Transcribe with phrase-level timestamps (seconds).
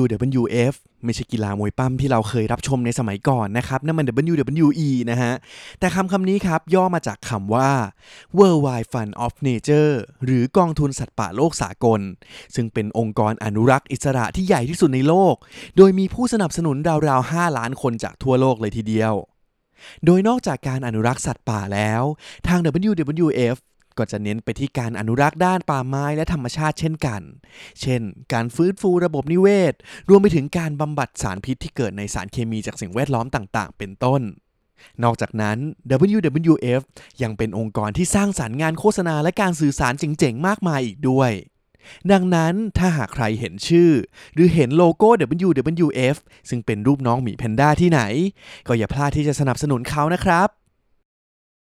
[0.00, 0.74] WWF
[1.04, 5.32] ไม่ใช่กีฬามวยปั้มที่เราเคยรับชมในสมัยก่อนนะครับนั่นมัน WWE นะฮะ
[5.80, 7.70] แต่คำคำนี้ครับ ย่อมาจากคำว่า
[8.38, 9.92] Worldwide Fund of Nature
[10.24, 12.00] หรือกองทุนสัตว์ป่าโลกสากล
[12.54, 15.34] ซึ่งเป็นองค์กรอนุรักษ์อิสระที่ใหญ่ที่สุดในโลก
[15.76, 16.76] โดยมีผู้สนับสนุน
[17.08, 19.14] ราวๆ 5 ล้านคนจากทั่วโลกเลยทีเดียว
[20.04, 22.02] โดยนอกจากการอนุรักษ์สัตว์ป่าแล้ว
[22.48, 23.56] ทาง WWF
[23.98, 27.22] ก็จะเน้นไปที่การอนุรักษ์ด้านป่าไม้และธรรมชาติเช่นกัน
[27.80, 29.74] เช่น การฟื้นฟูระบบนิเวศ
[30.08, 34.22] รวมไปถึงการบำบัดสารพิษที่เกิดในสารเคมีจากสิ่งแวดล้อมต่าง ๆ เป็นต้น
[35.04, 35.58] นอกจากนั้น
[36.16, 36.82] WWF
[37.22, 41.32] ยังเป็นองค์กรที่สร้างสารรค์งานโฆษณาและการสื่อสารเจ๋งๆ มากมายอีกด้วย
[42.12, 43.90] ดังนั้นถ้าหากใครเห็นชื่อ
[44.34, 45.08] หรือเห็นโลโก้
[45.46, 46.16] WWF
[46.48, 48.00] ซึ่งเป็นรูปน้องหมีแพนด้าที่ไหน
[48.66, 50.48] ก็อย่าพลาดที่จะสนับสนุนเขานะครับ